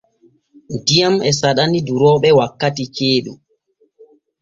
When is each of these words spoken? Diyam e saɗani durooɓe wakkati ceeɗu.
Diyam 0.85 1.15
e 1.29 1.31
saɗani 1.39 1.79
durooɓe 1.87 2.29
wakkati 2.37 2.83
ceeɗu. 2.95 3.33